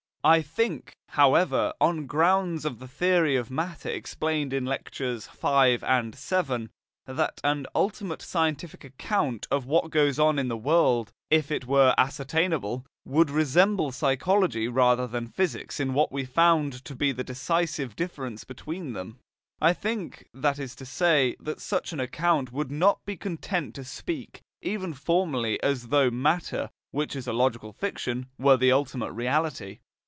[0.23, 6.13] I think, however, on grounds of the theory of matter explained in Lectures V and
[6.15, 6.69] VII,
[7.07, 11.95] that an ultimate scientific account of what goes on in the world, if it were
[11.97, 17.95] ascertainable, would resemble psychology rather than physics in what we found to be the decisive
[17.95, 19.17] difference between them.
[19.59, 23.83] I think, that is to say, that such an account would not be content to
[23.83, 29.79] speak, even formally, as though matter, which is a logical fiction, were the ultimate reality.